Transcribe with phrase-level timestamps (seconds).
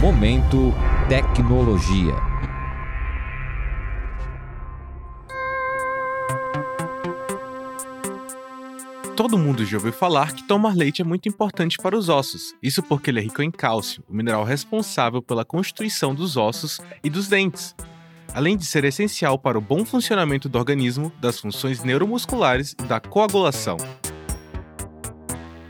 [0.00, 0.72] Momento
[1.10, 2.14] Tecnologia.
[9.14, 12.54] Todo mundo já ouviu falar que tomar leite é muito importante para os ossos.
[12.62, 17.10] Isso porque ele é rico em cálcio, o mineral responsável pela constituição dos ossos e
[17.10, 17.76] dos dentes.
[18.32, 23.00] Além de ser essencial para o bom funcionamento do organismo, das funções neuromusculares e da
[23.00, 23.76] coagulação.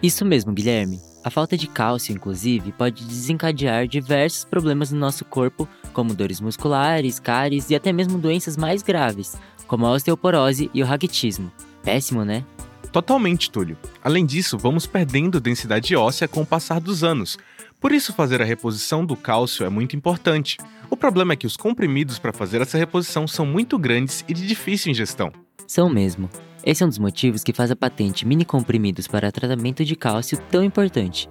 [0.00, 1.09] Isso mesmo, Guilherme.
[1.22, 7.20] A falta de cálcio, inclusive, pode desencadear diversos problemas no nosso corpo, como dores musculares,
[7.20, 11.52] cáries e até mesmo doenças mais graves, como a osteoporose e o raquitismo.
[11.82, 12.42] Péssimo, né?
[12.90, 13.76] Totalmente, Túlio.
[14.02, 17.38] Além disso, vamos perdendo densidade óssea com o passar dos anos.
[17.78, 20.56] Por isso, fazer a reposição do cálcio é muito importante.
[20.88, 24.46] O problema é que os comprimidos para fazer essa reposição são muito grandes e de
[24.46, 25.30] difícil ingestão.
[25.66, 26.28] São mesmo.
[26.64, 30.38] Esse é um dos motivos que faz a patente mini comprimidos para tratamento de cálcio
[30.50, 31.28] tão importante.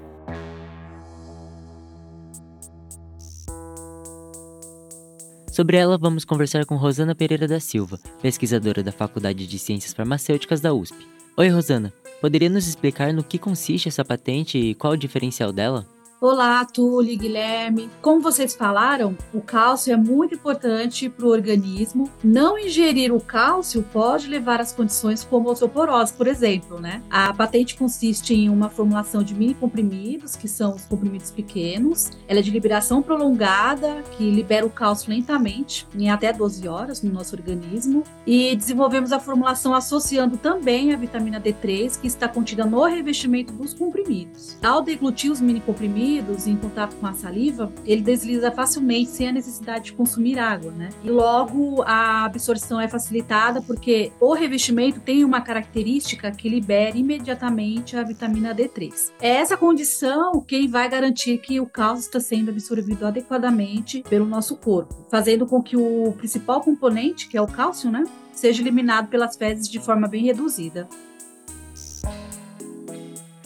[5.52, 10.62] Sobre ela, vamos conversar com Rosana Pereira da Silva, pesquisadora da Faculdade de Ciências Farmacêuticas
[10.62, 10.96] da USP.
[11.38, 11.94] Oi, Rosana.
[12.22, 15.86] Poderia nos explicar no que consiste essa patente e qual o diferencial dela?
[16.22, 17.90] Olá, Tuli, Guilherme.
[18.02, 22.10] Como vocês falaram, o cálcio é muito importante para o organismo.
[22.22, 27.02] Não ingerir o cálcio pode levar às condições como osteoporose, por exemplo, né?
[27.10, 32.12] A patente consiste em uma formulação de mini comprimidos, que são os comprimidos pequenos.
[32.28, 37.14] Ela é de liberação prolongada, que libera o cálcio lentamente, em até 12 horas no
[37.14, 38.04] nosso organismo.
[38.28, 43.74] E desenvolvemos a formulação associando também a vitamina D3, que está contida no revestimento dos
[43.74, 44.58] comprimidos.
[44.62, 49.32] Ao deglutir os mini comprimidos, em contato com a saliva, ele desliza facilmente sem a
[49.32, 50.90] necessidade de consumir água, né?
[51.04, 57.96] E logo a absorção é facilitada porque o revestimento tem uma característica que libera imediatamente
[57.96, 59.12] a vitamina D3.
[59.22, 64.56] É essa condição quem vai garantir que o cálcio está sendo absorvido adequadamente pelo nosso
[64.56, 69.36] corpo, fazendo com que o principal componente, que é o cálcio, né, seja eliminado pelas
[69.36, 70.88] fezes de forma bem reduzida.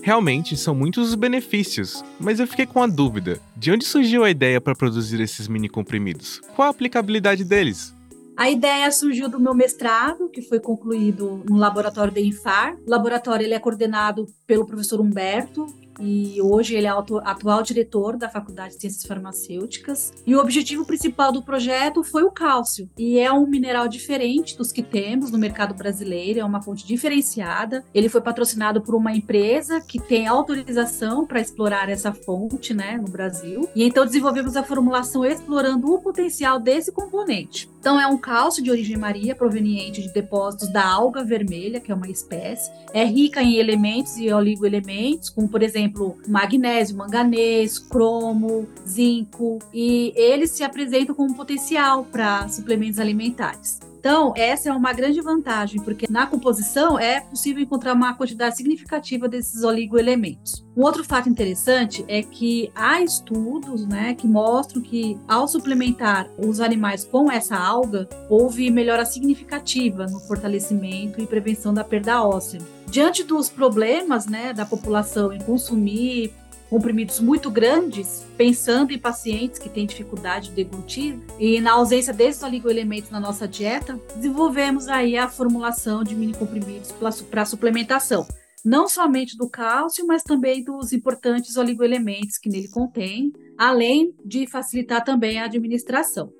[0.03, 4.29] Realmente são muitos os benefícios, mas eu fiquei com a dúvida: de onde surgiu a
[4.29, 6.41] ideia para produzir esses mini comprimidos?
[6.57, 7.95] Qual a aplicabilidade deles?
[8.35, 12.75] A ideia surgiu do meu mestrado, que foi concluído no laboratório da Infar.
[12.85, 15.67] O laboratório ele é coordenado pelo professor Humberto,
[15.99, 20.11] e hoje ele é atual diretor da Faculdade de Ciências Farmacêuticas.
[20.25, 24.71] E o objetivo principal do projeto foi o cálcio, e é um mineral diferente dos
[24.71, 27.83] que temos no mercado brasileiro, é uma fonte diferenciada.
[27.93, 33.09] Ele foi patrocinado por uma empresa que tem autorização para explorar essa fonte, né, no
[33.09, 33.69] Brasil.
[33.75, 37.72] E então desenvolvemos a formulação explorando o potencial desse componente.
[37.83, 41.93] Então é um cálcio de origem maria proveniente de depósitos da alga vermelha, que é
[41.93, 42.71] uma espécie.
[42.93, 50.51] É rica em elementos e oligoelementos, como por exemplo magnésio, manganês, cromo, zinco, e eles
[50.51, 53.81] se apresentam como potencial para suplementos alimentares.
[54.03, 59.29] Então, essa é uma grande vantagem, porque na composição é possível encontrar uma quantidade significativa
[59.29, 60.61] desses oligoelementos.
[60.75, 66.59] Um outro fato interessante é que há estudos né, que mostram que, ao suplementar os
[66.59, 72.59] animais com essa alga, houve melhora significativa no fortalecimento e prevenção da perda óssea.
[72.87, 76.33] Diante dos problemas né, da população em consumir
[76.69, 82.41] comprimidos muito grandes, pensando em pacientes que têm dificuldade de deglutir, e na ausência desses
[82.41, 86.91] oligoelementos na nossa dieta, desenvolvemos aí a formulação de mini comprimidos
[87.29, 88.25] para suplementação.
[88.65, 95.03] Não somente do cálcio, mas também dos importantes oligoelementos que nele contém, além de facilitar
[95.03, 96.31] também a administração.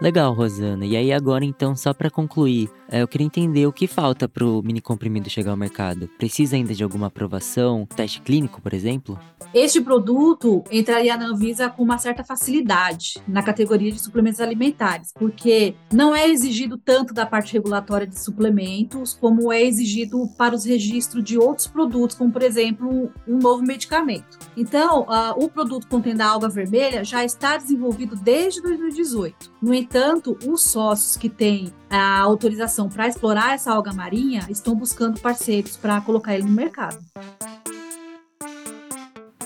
[0.00, 0.86] Legal, Rosana.
[0.86, 4.62] E aí agora então, só para concluir, eu queria entender o que falta para o
[4.62, 6.08] mini comprimido chegar ao mercado.
[6.18, 9.18] Precisa ainda de alguma aprovação, teste clínico, por exemplo?
[9.52, 15.74] Este produto entraria na Anvisa com uma certa facilidade na categoria de suplementos alimentares, porque
[15.92, 21.24] não é exigido tanto da parte regulatória de suplementos como é exigido para os registros
[21.24, 24.38] de outros produtos, como por exemplo um novo medicamento.
[24.56, 29.52] Então, uh, o produto contendo a alga vermelha já está desenvolvido desde 2018.
[29.62, 35.18] No entanto, os sócios que têm a autorização para explorar essa alga marinha estão buscando
[35.18, 36.98] parceiros para colocar ele no mercado.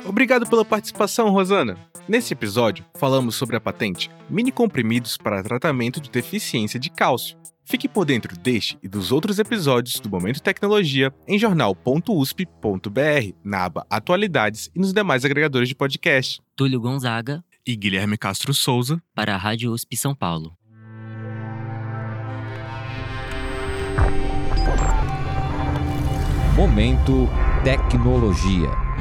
[0.05, 1.79] Obrigado pela participação, Rosana.
[2.09, 7.39] Nesse episódio, falamos sobre a patente Mini Comprimidos para Tratamento de Deficiência de Cálcio.
[7.65, 13.87] Fique por dentro deste e dos outros episódios do Momento Tecnologia em jornal.usp.br, na aba
[13.89, 16.43] Atualidades e nos demais agregadores de podcast.
[16.57, 20.57] Túlio Gonzaga e Guilherme Castro Souza para a Rádio USP São Paulo.
[26.55, 27.31] Momento
[27.65, 28.92] Tecnologia.